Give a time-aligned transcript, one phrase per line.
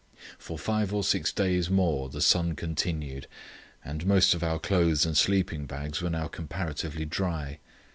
[0.39, 3.27] For five or six days more the sun continued,
[3.85, 7.59] and most of our clothes and sleeping bags were now comparatively dry.